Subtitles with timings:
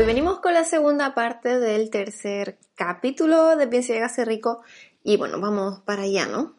[0.00, 4.62] Hoy venimos con la segunda parte del tercer capítulo de Piensa y Hágase Rico
[5.04, 6.54] y bueno, vamos para allá, ¿no?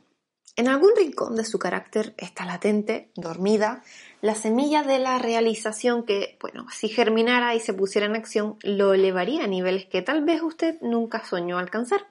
[0.55, 3.81] En algún rincón de su carácter está latente, dormida,
[4.21, 8.93] la semilla de la realización que, bueno, si germinara y se pusiera en acción, lo
[8.93, 12.05] elevaría a niveles que tal vez usted nunca soñó alcanzar.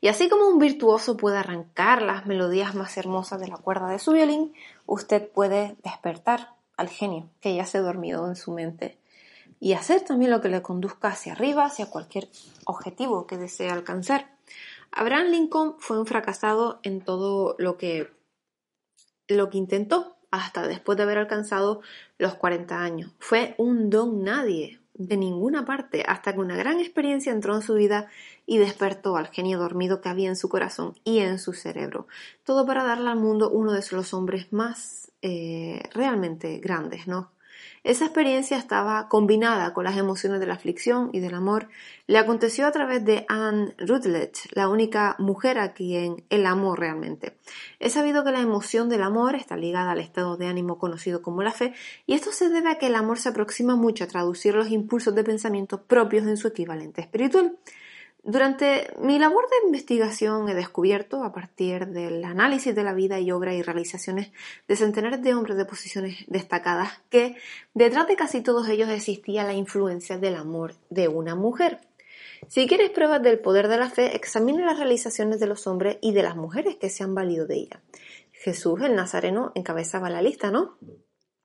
[0.00, 3.98] Y así como un virtuoso puede arrancar las melodías más hermosas de la cuerda de
[3.98, 4.54] su violín,
[4.86, 8.96] usted puede despertar al genio que ya se ha dormido en su mente
[9.64, 12.28] y hacer también lo que le conduzca hacia arriba, hacia cualquier
[12.66, 14.36] objetivo que desee alcanzar.
[14.92, 18.12] Abraham Lincoln fue un fracasado en todo lo que,
[19.26, 21.80] lo que intentó hasta después de haber alcanzado
[22.18, 23.12] los 40 años.
[23.18, 27.72] Fue un don nadie, de ninguna parte, hasta que una gran experiencia entró en su
[27.72, 28.08] vida
[28.44, 32.06] y despertó al genio dormido que había en su corazón y en su cerebro.
[32.44, 37.33] Todo para darle al mundo uno de los hombres más eh, realmente grandes, ¿no?
[37.84, 41.68] Esa experiencia estaba combinada con las emociones de la aflicción y del amor.
[42.06, 47.36] Le aconteció a través de Anne Rutledge, la única mujer a quien él amó realmente.
[47.80, 51.42] He sabido que la emoción del amor está ligada al estado de ánimo conocido como
[51.42, 51.74] la fe,
[52.06, 55.14] y esto se debe a que el amor se aproxima mucho a traducir los impulsos
[55.14, 57.58] de pensamiento propios en su equivalente espiritual.
[58.26, 63.30] Durante mi labor de investigación he descubierto, a partir del análisis de la vida y
[63.30, 64.32] obra y realizaciones
[64.66, 67.36] de centenares de hombres de posiciones destacadas, que
[67.74, 71.80] detrás de casi todos ellos existía la influencia del amor de una mujer.
[72.48, 76.12] Si quieres pruebas del poder de la fe, examine las realizaciones de los hombres y
[76.12, 77.82] de las mujeres que se han valido de ella.
[78.32, 80.78] Jesús, el Nazareno, encabezaba la lista, ¿no?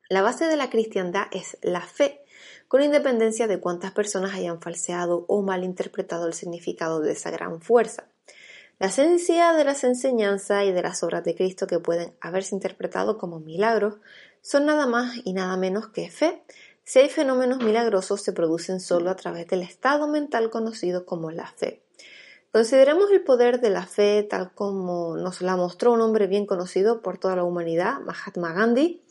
[0.07, 2.21] La base de la cristiandad es la fe,
[2.69, 8.07] con independencia de cuántas personas hayan falseado o malinterpretado el significado de esa gran fuerza.
[8.77, 13.17] La esencia de las enseñanzas y de las obras de Cristo que pueden haberse interpretado
[13.17, 13.95] como milagros
[14.41, 16.43] son nada más y nada menos que fe.
[16.83, 21.47] Si hay fenómenos milagrosos se producen solo a través del estado mental conocido como la
[21.47, 21.81] fe.
[22.51, 27.01] Consideremos el poder de la fe tal como nos la mostró un hombre bien conocido
[27.01, 29.03] por toda la humanidad, Mahatma Gandhi,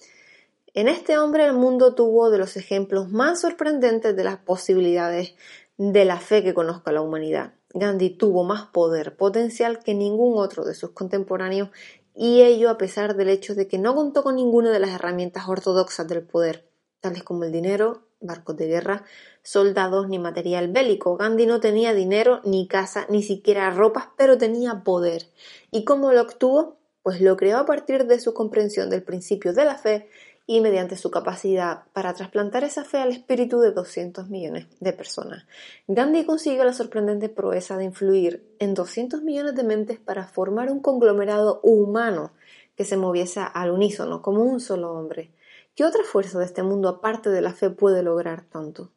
[0.75, 5.35] en este hombre el mundo tuvo de los ejemplos más sorprendentes de las posibilidades
[5.77, 7.55] de la fe que conozca la humanidad.
[7.75, 11.71] Gandhi tuvo más poder potencial que ningún otro de sus contemporáneos
[12.15, 15.49] y ello a pesar del hecho de que no contó con ninguna de las herramientas
[15.49, 16.69] ortodoxas del poder,
[17.01, 19.05] tales como el dinero, barcos de guerra,
[19.43, 21.17] soldados ni material bélico.
[21.17, 25.27] Gandhi no tenía dinero, ni casa, ni siquiera ropas, pero tenía poder.
[25.71, 26.79] ¿Y cómo lo obtuvo?
[27.03, 30.09] Pues lo creó a partir de su comprensión del principio de la fe
[30.51, 35.45] y mediante su capacidad para trasplantar esa fe al espíritu de 200 millones de personas.
[35.87, 40.81] Gandhi consiguió la sorprendente proeza de influir en 200 millones de mentes para formar un
[40.81, 42.33] conglomerado humano
[42.77, 45.35] que se moviese al unísono como un solo hombre.
[45.75, 48.91] ¿Qué otra fuerza de este mundo aparte de la fe puede lograr tanto?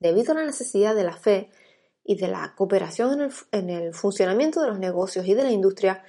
[0.00, 1.50] Debido a la necesidad de la fe
[2.02, 5.52] y de la cooperación en el, en el funcionamiento de los negocios y de la
[5.52, 6.02] industria,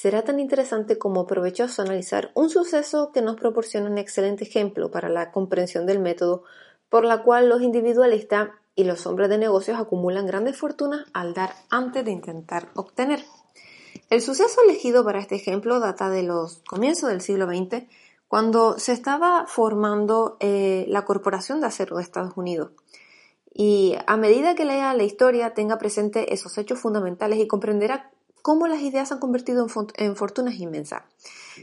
[0.00, 5.08] será tan interesante como provechoso analizar un suceso que nos proporciona un excelente ejemplo para
[5.08, 6.44] la comprensión del método
[6.88, 11.50] por la cual los individualistas y los hombres de negocios acumulan grandes fortunas al dar
[11.68, 13.24] antes de intentar obtener.
[14.08, 17.88] El suceso elegido para este ejemplo data de los comienzos del siglo XX,
[18.28, 22.70] cuando se estaba formando eh, la Corporación de Acero de Estados Unidos.
[23.52, 28.12] Y a medida que lea la historia, tenga presente esos hechos fundamentales y comprenderá
[28.48, 29.66] cómo las ideas se han convertido
[29.96, 31.02] en, fortunas inmensas.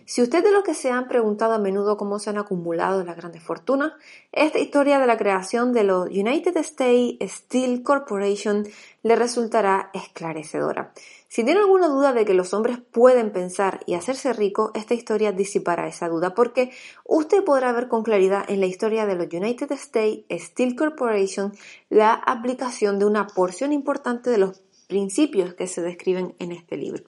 [0.06, 3.18] Si usted de lo que se han preguntado a menudo cómo se han acumulado las
[3.18, 3.94] grandes fortunas,
[4.32, 8.68] esta historia de la creación de los United States Steel Corporation
[9.02, 10.94] le resultará esclarecedora.
[11.28, 15.32] Si tiene alguna duda de que los hombres pueden pensar y hacerse ricos, esta historia
[15.32, 16.72] disipará esa duda porque
[17.04, 21.52] usted podrá ver con claridad en la historia de los United States Steel Corporation
[21.90, 27.04] la aplicación de una porción importante de los principios que se describen en este libro.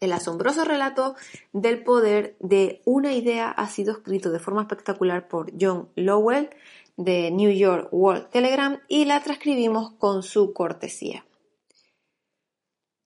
[0.00, 1.14] El asombroso relato
[1.52, 6.48] del poder de una idea ha sido escrito de forma espectacular por John Lowell
[6.96, 11.26] de New York World Telegram y la transcribimos con su cortesía.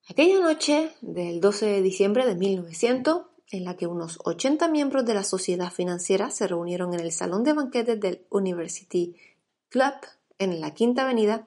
[0.08, 5.14] Aquella noche del 12 de diciembre de 1900, en la que unos 80 miembros de
[5.14, 9.16] la sociedad financiera se reunieron en el salón de banquetes del University
[9.68, 9.94] Club
[10.38, 11.46] en la Quinta Avenida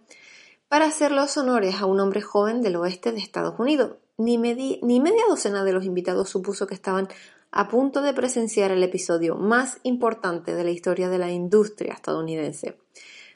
[0.70, 3.98] para hacer los honores a un hombre joven del oeste de Estados Unidos.
[4.18, 7.08] Ni, media docena de los invitados supuso que estaban
[7.52, 12.78] a punto de presenciar el episodio más importante de la historia de la industria estadounidense.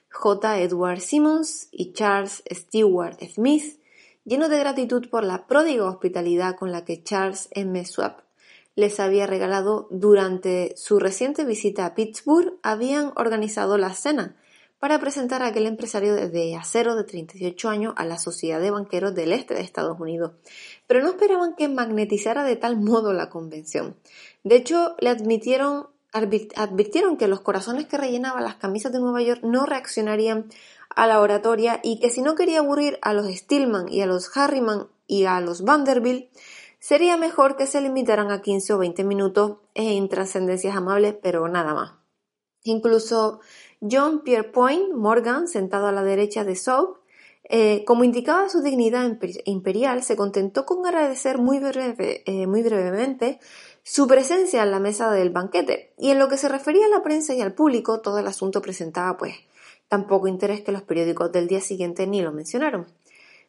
[0.10, 0.60] J.
[0.60, 3.80] Edward Simmons y Charles Stewart Smith,
[4.26, 7.86] llenos de gratitud por la pródiga hospitalidad con la que Charles M.
[7.86, 8.22] Swap
[8.76, 14.36] les había regalado durante su reciente visita a Pittsburgh, habían organizado la cena
[14.82, 19.14] para presentar a aquel empresario de acero de 38 años a la Sociedad de Banqueros
[19.14, 20.32] del Este de Estados Unidos,
[20.88, 23.96] pero no esperaban que magnetizara de tal modo la convención.
[24.44, 29.42] De hecho, le admitieron, advirtieron que los corazones que rellenaban las camisas de Nueva York
[29.44, 30.50] no reaccionarían
[30.90, 34.36] a la oratoria y que si no quería aburrir a los Stillman y a los
[34.36, 36.28] Harriman y a los Vanderbilt,
[36.80, 41.76] sería mejor que se limitaran a 15 o 20 minutos en trascendencias amables, pero nada
[41.76, 41.92] más.
[42.64, 43.42] Incluso
[43.82, 46.98] John Pierpoint Morgan, sentado a la derecha de Soap,
[47.44, 49.12] eh, como indicaba su dignidad
[49.46, 53.40] imperial, se contentó con agradecer eh, muy brevemente
[53.84, 57.02] su presencia en la mesa del banquete, y en lo que se refería a la
[57.02, 59.34] prensa y al público, todo el asunto presentaba, pues,
[59.88, 62.86] tan poco interés que los periódicos del día siguiente ni lo mencionaron.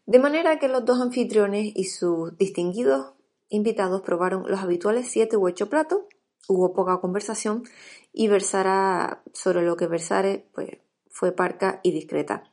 [0.06, 3.12] De manera que los dos anfitriones y sus distinguidos
[3.50, 6.00] invitados probaron los habituales siete u ocho platos,
[6.48, 7.64] hubo poca conversación
[8.12, 10.78] y versara sobre lo que versare pues,
[11.10, 12.44] fue parca y discreta.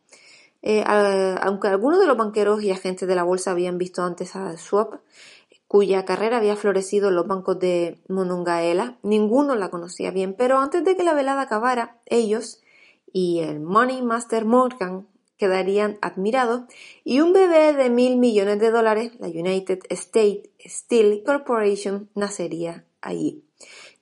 [0.62, 4.58] Eh, aunque algunos de los banqueros y agentes de la bolsa habían visto antes a
[4.58, 4.96] Swap,
[5.68, 10.84] cuya carrera había florecido en los bancos de Monongaela, ninguno la conocía bien, pero antes
[10.84, 12.62] de que la velada acabara, ellos
[13.14, 15.08] y el Money Master Morgan
[15.38, 16.64] quedarían admirados
[17.04, 23.49] y un bebé de mil millones de dólares, la United States Steel Corporation, nacería allí.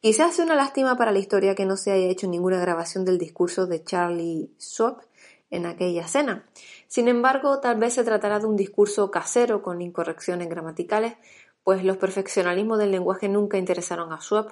[0.08, 3.18] Quizás sea una lástima para la historia que no se haya hecho ninguna grabación del
[3.18, 5.02] discurso de Charlie Swap
[5.50, 6.48] en aquella cena.
[6.88, 11.16] Sin embargo, tal vez se tratará de un discurso casero con incorrecciones gramaticales,
[11.62, 14.52] pues los perfeccionalismos del lenguaje nunca interesaron a Swap,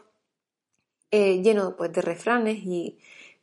[1.12, 3.00] eh, lleno pues, de refranes y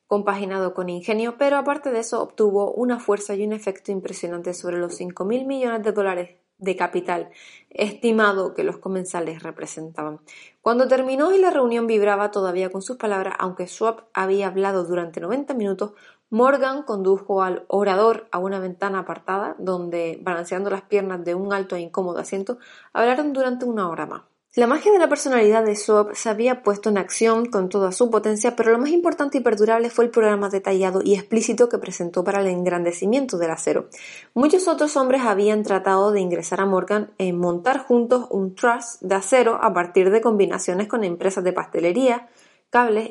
[0.06, 4.76] compaginado con ingenio, pero aparte de eso obtuvo una fuerza y un efecto impresionante sobre
[4.76, 7.30] los 5.000 millones de dólares de capital
[7.70, 10.20] estimado que los comensales representaban.
[10.60, 15.20] Cuando terminó y la reunión vibraba todavía con sus palabras, aunque Swap había hablado durante
[15.20, 15.92] 90 minutos,
[16.30, 21.76] Morgan condujo al orador a una ventana apartada donde, balanceando las piernas de un alto
[21.76, 22.58] e incómodo asiento,
[22.94, 24.31] hablaron durante una hora más.
[24.54, 28.10] La magia de la personalidad de Swap se había puesto en acción con toda su
[28.10, 32.22] potencia, pero lo más importante y perdurable fue el programa detallado y explícito que presentó
[32.22, 33.88] para el engrandecimiento del acero.
[34.34, 39.14] Muchos otros hombres habían tratado de ingresar a Morgan en montar juntos un trust de
[39.14, 42.28] acero a partir de combinaciones con empresas de pastelería,
[42.68, 43.10] cables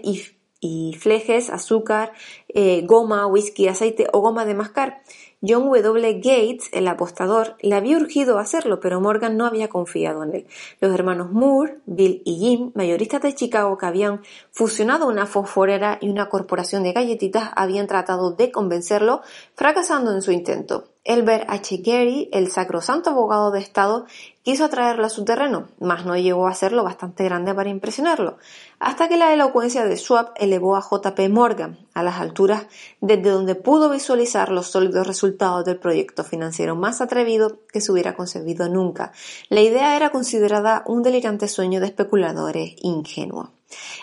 [0.62, 2.12] y, flejes, azúcar,
[2.50, 5.02] eh, goma, whisky, aceite o goma de mascar.
[5.42, 6.14] John W.
[6.16, 10.48] Gates, el apostador, le había urgido hacerlo, pero Morgan no había confiado en él.
[10.80, 14.22] Los hermanos Moore, Bill y Jim, mayoristas de Chicago que habían
[14.52, 19.22] fusionado una fosforera y una corporación de galletitas, habían tratado de convencerlo,
[19.56, 20.91] fracasando en su intento.
[21.03, 21.77] Elbert H.
[21.83, 24.06] Gary, el sacrosanto abogado de Estado,
[24.44, 28.38] quiso atraerlo a su terreno, mas no llegó a ser lo bastante grande para impresionarlo,
[28.80, 31.30] hasta que la elocuencia de Swap elevó a J.P.
[31.30, 32.68] Morgan a las alturas
[33.00, 38.16] desde donde pudo visualizar los sólidos resultados del proyecto financiero más atrevido que se hubiera
[38.16, 39.11] concebido nunca.
[39.49, 43.49] La idea era considerada un delirante sueño de especuladores ingenuos.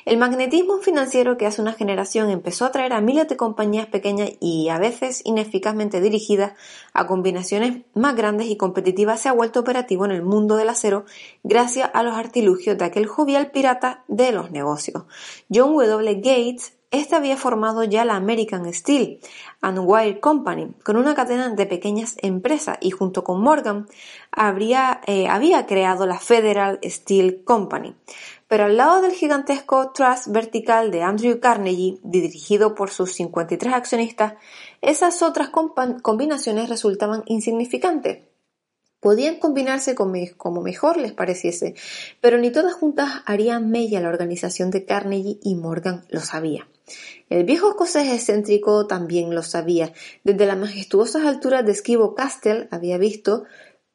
[0.04, 4.30] El magnetismo financiero que hace una generación empezó a atraer a miles de compañías pequeñas
[4.40, 6.52] y a veces ineficazmente dirigidas
[6.92, 11.04] a combinaciones más grandes y competitivas se ha vuelto operativo en el mundo del acero
[11.42, 15.04] gracias a los artilugios de aquel jovial pirata de los negocios.
[15.52, 16.14] John W.
[16.16, 19.20] Gates este había formado ya la American Steel
[19.60, 23.86] and Wire Company, con una cadena de pequeñas empresas, y junto con Morgan
[25.06, 27.94] eh, había creado la Federal Steel Company.
[28.48, 34.34] Pero al lado del gigantesco trust vertical de Andrew Carnegie, dirigido por sus 53 accionistas,
[34.80, 38.20] esas otras combinaciones resultaban insignificantes.
[39.00, 41.74] Podían combinarse como mejor les pareciese,
[42.20, 46.66] pero ni todas juntas harían mella la organización de Carnegie y Morgan lo sabía.
[47.28, 49.92] El viejo escocés excéntrico también lo sabía.
[50.24, 53.44] Desde las majestuosas alturas de Esquivo Castle había visto,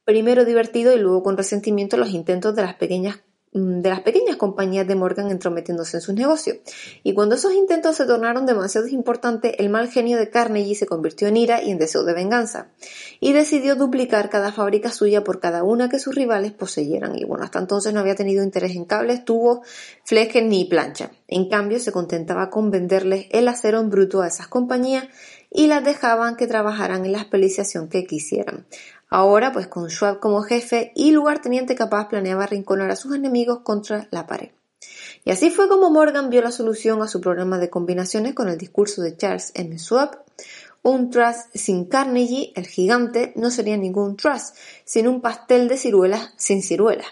[0.05, 4.87] primero divertido y luego con resentimiento, los intentos de las pequeñas de las pequeñas compañías
[4.87, 6.57] de Morgan entrometiéndose en sus negocios.
[7.03, 11.27] Y cuando esos intentos se tornaron demasiado importantes, el mal genio de Carnegie se convirtió
[11.27, 12.69] en ira y en deseo de venganza.
[13.19, 17.17] Y decidió duplicar cada fábrica suya por cada una que sus rivales poseyeran.
[17.17, 19.59] Y bueno, hasta entonces no había tenido interés en cables, tubos,
[20.03, 21.11] flejes ni plancha.
[21.27, 25.05] En cambio, se contentaba con venderles el acero en bruto a esas compañías
[25.53, 28.65] y las dejaban que trabajaran en la especialización que quisieran.
[29.15, 34.07] Ahora, pues con Schwab como jefe y lugarteniente capaz, planeaba arrinconar a sus enemigos contra
[34.09, 34.49] la pared.
[35.23, 38.57] Y así fue como Morgan vio la solución a su problema de combinaciones con el
[38.57, 39.77] discurso de Charles M.
[39.77, 40.23] Schwab.
[40.81, 46.33] Un trust sin Carnegie, el gigante, no sería ningún trust, sino un pastel de ciruelas
[46.35, 47.05] sin ciruelas.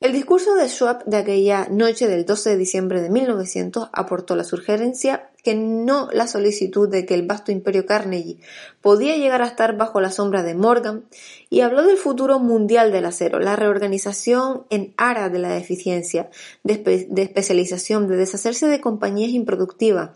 [0.00, 4.44] El discurso de Schwab de aquella noche del 12 de diciembre de 1900 aportó la
[4.44, 8.38] sugerencia que no la solicitud de que el vasto imperio Carnegie
[8.80, 11.08] podía llegar a estar bajo la sombra de Morgan
[11.50, 16.30] y habló del futuro mundial del acero, la reorganización en aras de la eficiencia,
[16.62, 20.10] de, de especialización, de deshacerse de compañías improductivas,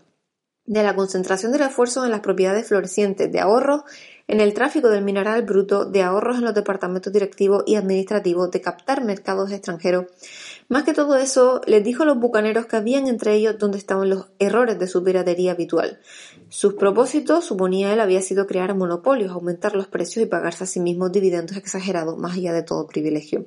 [0.65, 3.81] de la concentración del esfuerzo en las propiedades florecientes, de ahorros
[4.27, 8.61] en el tráfico del mineral bruto, de ahorros en los departamentos directivos y administrativos, de
[8.61, 10.05] captar mercados extranjeros.
[10.69, 14.09] Más que todo eso, les dijo a los bucaneros que habían entre ellos donde estaban
[14.09, 15.99] los errores de su piratería habitual.
[16.47, 20.79] Sus propósitos, suponía él, había sido crear monopolios, aumentar los precios y pagarse a sí
[20.79, 23.45] mismos dividendos exagerados, más allá de todo privilegio.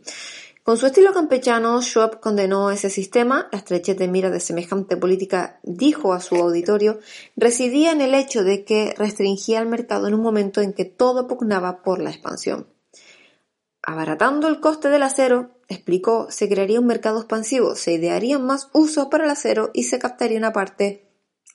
[0.66, 3.48] Con su estilo campechano, Schwab condenó ese sistema.
[3.52, 6.98] La estrechez de mira de semejante política, dijo a su auditorio,
[7.36, 11.28] residía en el hecho de que restringía el mercado en un momento en que todo
[11.28, 12.66] pugnaba por la expansión.
[13.80, 19.06] Abaratando el coste del acero, explicó, se crearía un mercado expansivo, se idearían más usos
[19.06, 21.05] para el acero y se captaría una parte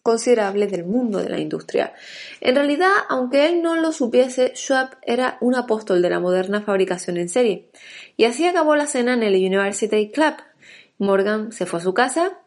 [0.03, 1.93] considerable del mundo de la industria.
[2.39, 7.17] En realidad, aunque él no lo supiese, Schwab era un apóstol de la moderna fabricación
[7.17, 7.69] en serie.
[8.17, 10.33] Y así acabó la cena en el University Club.
[10.97, 12.39] Morgan se fue a su casa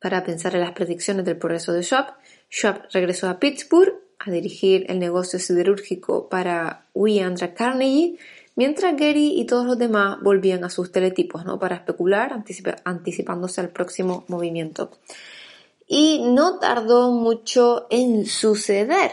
[0.00, 2.14] para pensar en las predicciones del progreso de Schwab.
[2.50, 8.18] Schwab regresó a Pittsburgh a dirigir el negocio siderúrgico para William Carnegie,
[8.54, 11.58] mientras Gary y todos los demás volvían a sus teletipos, ¿no?
[11.58, 12.32] Para especular,
[12.84, 14.90] anticipándose al próximo movimiento
[15.86, 19.12] y no tardó mucho en suceder.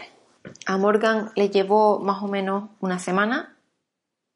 [0.66, 3.54] A Morgan le llevó más o menos una semana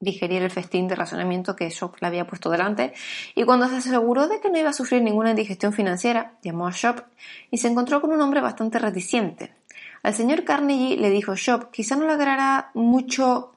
[0.01, 2.95] digerir el festín de razonamiento que Shop le había puesto delante
[3.35, 6.73] y cuando se aseguró de que no iba a sufrir ninguna indigestión financiera, llamó a
[6.73, 7.03] Shop
[7.51, 9.55] y se encontró con un hombre bastante reticente.
[10.03, 13.53] Al señor Carnegie le dijo Shop, quizá no logrará mucho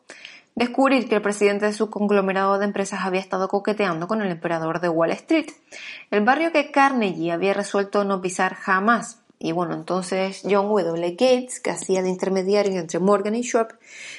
[0.55, 4.81] descubrir que el presidente de su conglomerado de empresas había estado coqueteando con el emperador
[4.81, 5.48] de Wall Street,
[6.12, 9.20] el barrio que Carnegie había resuelto no pisar jamás.
[9.43, 11.12] Y bueno, entonces John W.
[11.12, 13.75] Gates, que hacía de intermediario entre Morgan y Schwab,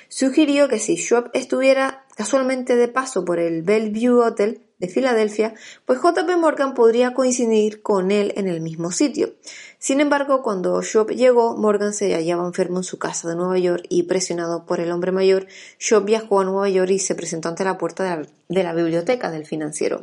[0.08, 5.54] sugirió que si Schwab estuviera casualmente de paso por el Bellevue Hotel de Filadelfia,
[5.86, 9.32] pues JP Morgan podría coincidir con él en el mismo sitio.
[9.78, 13.84] Sin embargo, cuando Schwab llegó, Morgan se hallaba enfermo en su casa de Nueva York
[13.88, 15.46] y presionado por el hombre mayor,
[15.78, 19.46] Schwab viajó a Nueva York y se presentó ante la puerta de la, biblioteca del
[19.46, 20.02] financiero.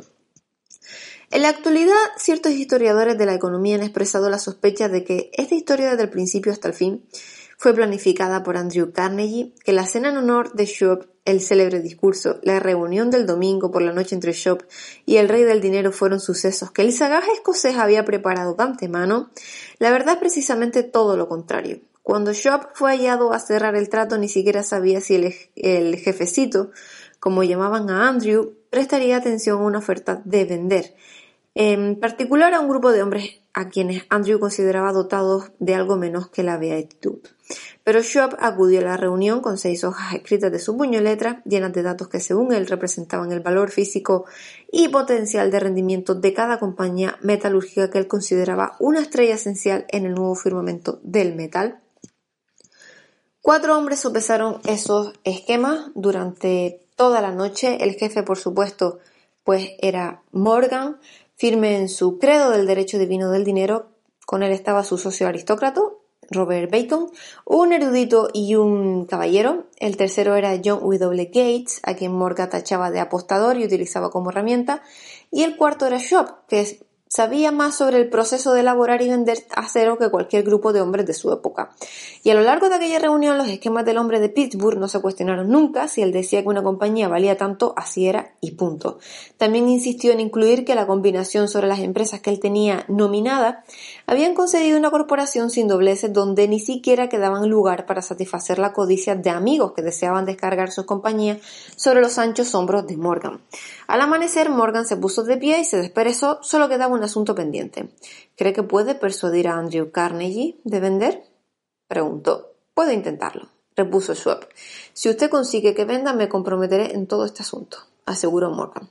[1.30, 5.54] En la actualidad, ciertos historiadores de la economía han expresado la sospecha de que esta
[5.54, 7.04] historia desde el principio hasta el fin
[7.60, 12.38] fue planificada por Andrew Carnegie, que la cena en honor de Schwab, el célebre discurso,
[12.42, 14.64] la reunión del domingo por la noche entre Schwab
[15.04, 19.30] y el rey del dinero fueron sucesos que el sagaje escocés había preparado de antemano,
[19.78, 21.80] la verdad es precisamente todo lo contrario.
[22.02, 25.16] Cuando Schwab fue hallado a cerrar el trato ni siquiera sabía si
[25.54, 26.70] el jefecito,
[27.18, 30.94] como llamaban a Andrew, prestaría atención a una oferta de vender,
[31.54, 36.28] en particular a un grupo de hombres a quienes Andrew consideraba dotados de algo menos
[36.28, 37.18] que la beatitud.
[37.82, 41.72] Pero Schwab acudió a la reunión con seis hojas escritas de su puño letra, llenas
[41.72, 44.26] de datos que según él representaban el valor físico
[44.70, 50.06] y potencial de rendimiento de cada compañía metalúrgica que él consideraba una estrella esencial en
[50.06, 51.80] el nuevo firmamento del metal.
[53.42, 57.78] Cuatro hombres sopesaron esos esquemas durante toda la noche.
[57.80, 58.98] El jefe, por supuesto,
[59.44, 60.98] pues era Morgan,
[61.40, 63.86] firme en su credo del derecho divino del dinero.
[64.26, 65.80] Con él estaba su socio aristócrata,
[66.30, 67.10] Robert Bacon,
[67.46, 69.64] un erudito y un caballero.
[69.78, 71.24] El tercero era John W.
[71.32, 74.82] Gates, a quien Morgan tachaba de apostador y utilizaba como herramienta.
[75.30, 76.60] Y el cuarto era Schwab, que
[77.12, 81.06] sabía más sobre el proceso de elaborar y vender acero que cualquier grupo de hombres
[81.06, 81.72] de su época.
[82.22, 85.00] Y a lo largo de aquella reunión los esquemas del hombre de Pittsburgh no se
[85.00, 89.00] cuestionaron nunca si él decía que una compañía valía tanto, así era y punto.
[89.38, 93.64] También insistió en incluir que la combinación sobre las empresas que él tenía nominada
[94.06, 99.16] habían concedido una corporación sin dobleces donde ni siquiera quedaban lugar para satisfacer la codicia
[99.16, 101.38] de amigos que deseaban descargar sus compañías
[101.74, 103.40] sobre los anchos hombros de Morgan.
[103.88, 107.88] Al amanecer Morgan se puso de pie y se desperezó, solo quedaba un asunto pendiente.
[108.36, 111.24] ¿Cree que puede persuadir a Andrew Carnegie de vender?
[111.88, 112.52] Preguntó.
[112.74, 114.46] Puedo intentarlo, repuso Schwab.
[114.92, 118.90] Si usted consigue que venda, me comprometeré en todo este asunto, aseguró Morgan.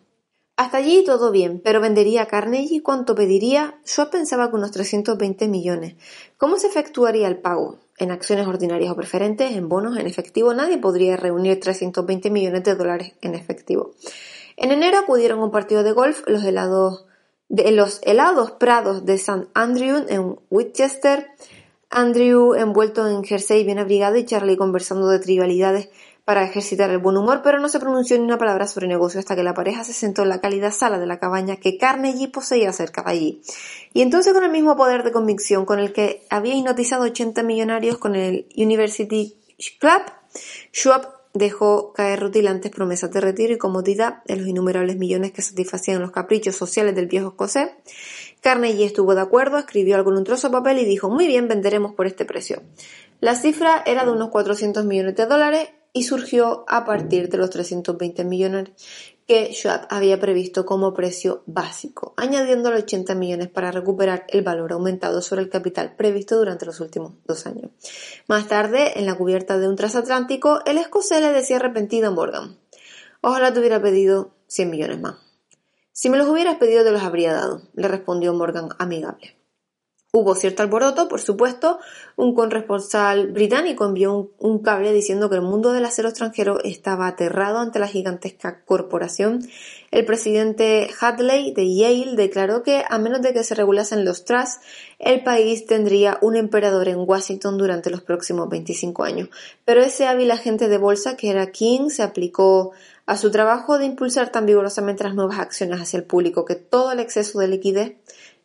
[0.57, 3.79] Hasta allí todo bien, pero vendería Carnegie cuánto pediría.
[3.85, 5.95] Schwab pensaba que unos 320 millones.
[6.37, 7.77] ¿Cómo se efectuaría el pago?
[7.97, 9.55] ¿En acciones ordinarias o preferentes?
[9.55, 9.97] ¿En bonos?
[9.97, 10.53] ¿En efectivo?
[10.53, 13.91] Nadie podría reunir 320 millones de dólares en efectivo.
[14.57, 17.05] En enero acudieron a un partido de golf los helados
[17.49, 19.47] de los helados prados de St.
[19.53, 21.27] Andrew en Winchester,
[21.89, 25.89] Andrew envuelto en jersey bien abrigado y Charlie conversando de trivialidades
[26.23, 29.35] para ejercitar el buen humor, pero no se pronunció ni una palabra sobre negocio hasta
[29.35, 32.71] que la pareja se sentó en la cálida sala de la cabaña que Carnegie poseía
[32.71, 33.41] cerca de allí.
[33.93, 37.97] Y entonces con el mismo poder de convicción con el que había hipnotizado 80 millonarios
[37.97, 39.35] con el University
[39.79, 40.03] Club,
[40.71, 46.01] Schwab dejó caer rutilantes promesas de retiro y comodidad en los innumerables millones que satisfacían
[46.01, 47.69] los caprichos sociales del viejo escocés.
[48.41, 51.47] Carnegie estuvo de acuerdo, escribió algo en un trozo de papel y dijo, muy bien,
[51.47, 52.61] venderemos por este precio.
[53.19, 57.49] La cifra era de unos 400 millones de dólares y surgió a partir de los
[57.49, 58.69] 320 millones
[59.29, 64.73] que Schwab había previsto como precio básico, añadiendo los 80 millones para recuperar el valor
[64.73, 67.69] aumentado sobre el capital previsto durante los últimos dos años.
[68.27, 72.57] Más tarde, en la cubierta de un transatlántico, el escocés le decía arrepentido a Morgan,
[73.21, 75.17] ojalá te hubiera pedido 100 millones más.
[75.91, 79.38] Si me los hubieras pedido te los habría dado, le respondió Morgan amigable.
[80.11, 81.77] Hubo cierto alboroto, por supuesto.
[82.15, 87.59] Un corresponsal británico envió un, cable diciendo que el mundo del acero extranjero estaba aterrado
[87.59, 89.47] ante la gigantesca corporación.
[89.91, 94.61] El presidente Hadley de Yale declaró que, a menos de que se regulasen los trusts,
[94.97, 99.29] el país tendría un emperador en Washington durante los próximos 25 años.
[99.63, 102.71] Pero ese hábil agente de bolsa, que era King, se aplicó
[103.05, 106.93] a su trabajo de impulsar tan vigorosamente las nuevas acciones hacia el público que todo
[106.93, 107.93] el exceso de liquidez,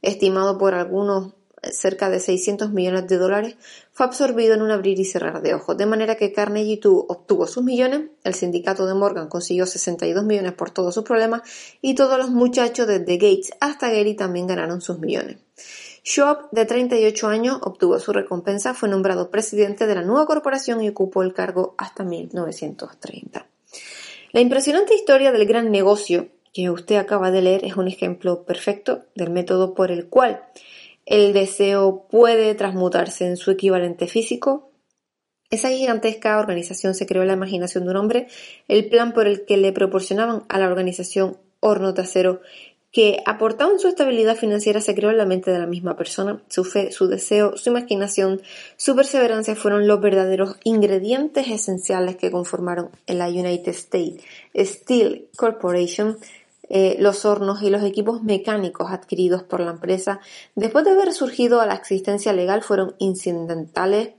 [0.03, 1.33] estimado por algunos
[1.73, 3.57] cerca de 600 millones de dólares,
[3.93, 7.63] fue absorbido en un abrir y cerrar de ojos, de manera que Carnegie obtuvo sus
[7.63, 11.43] millones, el sindicato de Morgan consiguió 62 millones por todos sus problemas
[11.81, 15.39] y todos los muchachos desde Gates hasta Gary también ganaron sus millones.
[16.05, 20.91] Schwab, de 38 años, obtuvo su recompensa, fue nombrado presidente de la nueva corporación y
[20.91, 23.47] ocupó el cargo hasta 1930.
[24.33, 29.05] La impresionante historia del gran negocio que usted acaba de leer es un ejemplo perfecto
[29.15, 30.45] del método por el cual
[31.07, 34.71] el deseo puede transmutarse en su equivalente físico.
[35.51, 38.29] Esa gigantesca organización se creó en la imaginación de un hombre,
[38.69, 42.41] el plan por el que le proporcionaban a la organización horno de acero
[42.95, 46.41] que aportaban su estabilidad financiera se creó en la mente de la misma persona.
[46.49, 48.41] Su fe, su deseo, su imaginación,
[48.77, 54.23] su perseverancia fueron los verdaderos ingredientes esenciales que conformaron la United States
[54.55, 56.19] Steel Corporation,
[56.77, 60.19] eh, los hornos y los equipos mecánicos adquiridos por la empresa
[60.57, 64.15] después de haber surgido a la existencia legal fueron incidentales,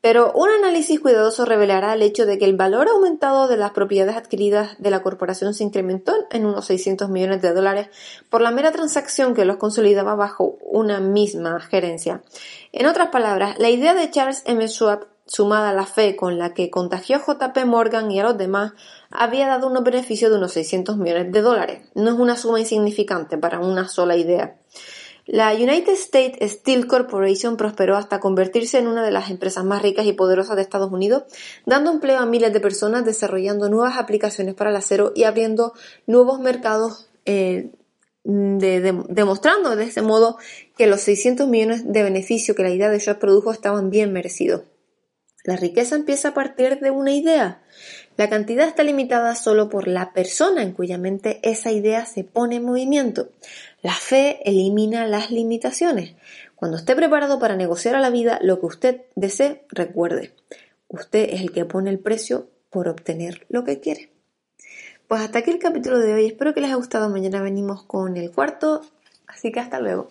[0.00, 4.16] pero un análisis cuidadoso revelará el hecho de que el valor aumentado de las propiedades
[4.16, 7.90] adquiridas de la corporación se incrementó en unos 600 millones de dólares
[8.28, 12.22] por la mera transacción que los consolidaba bajo una misma gerencia.
[12.72, 14.66] En otras palabras, la idea de Charles M.
[14.66, 18.36] Schwab sumada a la fe con la que contagió a JP Morgan y a los
[18.36, 18.72] demás,
[19.10, 21.88] había dado unos beneficios de unos 600 millones de dólares.
[21.94, 24.56] No es una suma insignificante para una sola idea.
[25.26, 30.04] La United States Steel Corporation prosperó hasta convertirse en una de las empresas más ricas
[30.06, 31.22] y poderosas de Estados Unidos,
[31.64, 35.74] dando empleo a miles de personas, desarrollando nuevas aplicaciones para el acero y abriendo
[36.08, 37.70] nuevos mercados, eh,
[38.24, 40.38] demostrando de ese modo
[40.76, 44.62] que los 600 millones de beneficio que la idea de Shaw produjo estaban bien merecidos.
[45.44, 47.62] La riqueza empieza a partir de una idea.
[48.16, 52.56] La cantidad está limitada solo por la persona en cuya mente esa idea se pone
[52.56, 53.30] en movimiento.
[53.82, 56.14] La fe elimina las limitaciones.
[56.54, 60.34] Cuando esté preparado para negociar a la vida lo que usted desee, recuerde,
[60.88, 64.10] usted es el que pone el precio por obtener lo que quiere.
[65.08, 66.26] Pues hasta aquí el capítulo de hoy.
[66.26, 67.08] Espero que les haya gustado.
[67.08, 68.82] Mañana venimos con el cuarto.
[69.26, 70.10] Así que hasta luego.